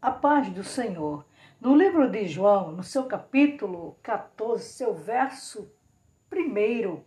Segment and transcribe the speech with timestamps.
[0.00, 1.26] A paz do Senhor.
[1.60, 5.68] No livro de João, no seu capítulo 14, seu verso
[6.30, 7.04] primeiro,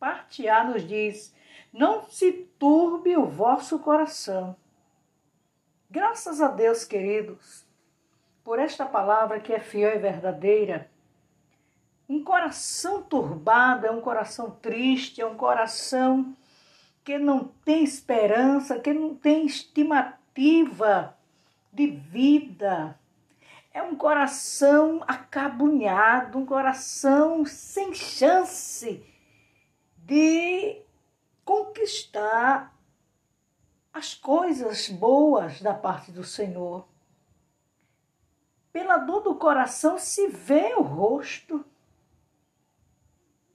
[0.00, 1.34] parte A nos diz:
[1.70, 4.56] Não se turbe o vosso coração.
[5.90, 7.66] Graças a Deus, queridos,
[8.42, 10.90] por esta palavra que é fiel e verdadeira.
[12.08, 16.34] Um coração turbado é um coração triste, é um coração
[17.04, 21.15] que não tem esperança, que não tem estimativa
[21.76, 22.98] de vida.
[23.72, 29.04] É um coração acabunhado, um coração sem chance
[29.98, 30.80] de
[31.44, 32.74] conquistar
[33.92, 36.88] as coisas boas da parte do Senhor.
[38.72, 41.64] Pela dor do coração se vê o rosto.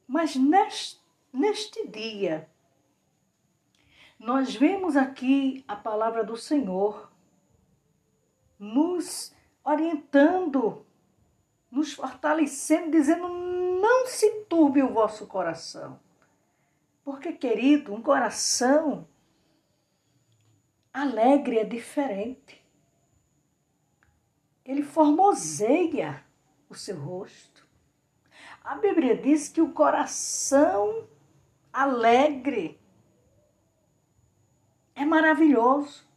[0.08, 1.00] Mas neste,
[1.34, 2.50] neste dia,
[4.20, 7.11] nós vemos aqui a palavra do Senhor
[8.62, 10.86] nos orientando,
[11.72, 16.00] nos fortalecendo, dizendo: não se turbe o vosso coração.
[17.04, 19.08] Porque, querido, um coração
[20.94, 22.64] alegre é diferente.
[24.64, 26.24] Ele formoseia
[26.70, 27.68] o seu rosto.
[28.64, 31.08] A Bíblia diz que o coração
[31.74, 32.80] alegre
[34.94, 36.11] é maravilhoso.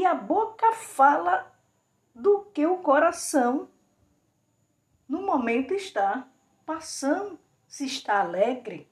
[0.00, 1.54] E a boca fala
[2.14, 3.68] do que o coração
[5.06, 6.26] no momento está
[6.64, 7.38] passando.
[7.68, 8.90] Se está alegre,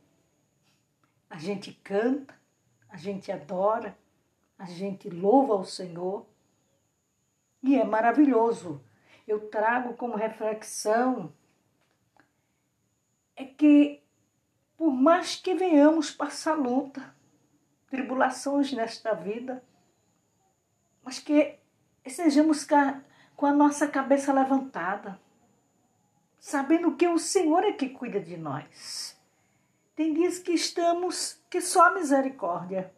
[1.31, 2.39] a gente canta,
[2.91, 3.97] a gente adora,
[4.59, 6.27] a gente louva o Senhor.
[7.63, 8.85] E é maravilhoso.
[9.27, 11.33] Eu trago como reflexão
[13.35, 14.03] é que
[14.77, 17.17] por mais que venhamos passar luta,
[17.89, 19.67] tribulações nesta vida,
[21.09, 21.59] mas que
[22.07, 22.67] sejamos
[23.35, 25.19] com a nossa cabeça levantada,
[26.39, 29.19] sabendo que o Senhor é que cuida de nós.
[29.97, 32.93] Tem dias que estamos que só a misericórdia.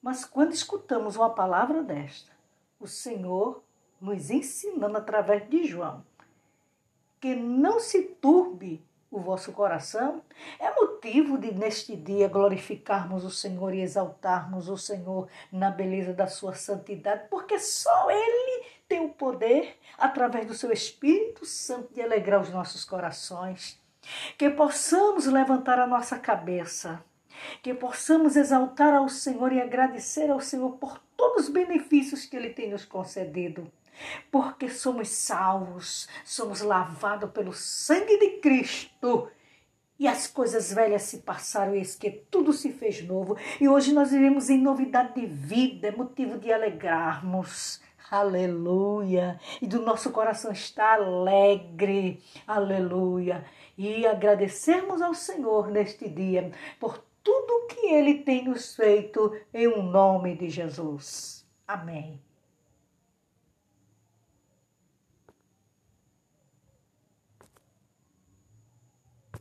[0.00, 2.30] Mas quando escutamos uma palavra desta,
[2.78, 3.64] o Senhor
[4.00, 6.06] nos ensinando através de João,
[7.20, 8.86] que não se turbe
[9.16, 10.22] o vosso coração,
[10.58, 16.26] é motivo de neste dia glorificarmos o Senhor e exaltarmos o Senhor na beleza da
[16.26, 22.40] sua santidade, porque só Ele tem o poder, através do seu Espírito Santo, de alegrar
[22.40, 23.80] os nossos corações.
[24.36, 27.02] Que possamos levantar a nossa cabeça,
[27.62, 32.50] que possamos exaltar ao Senhor e agradecer ao Senhor por todos os benefícios que Ele
[32.50, 33.70] tem nos concedido
[34.30, 39.28] porque somos salvos, somos lavados pelo sangue de Cristo.
[39.98, 43.36] E as coisas velhas se passaram, eis que tudo se fez novo.
[43.60, 47.80] E hoje nós vivemos em novidade de vida, é motivo de alegrarmos.
[48.10, 49.40] Aleluia!
[49.62, 52.22] E do nosso coração está alegre.
[52.46, 53.44] Aleluia!
[53.78, 59.82] E agradecermos ao Senhor neste dia por tudo que Ele tem nos feito em um
[59.82, 61.46] nome de Jesus.
[61.66, 62.20] Amém.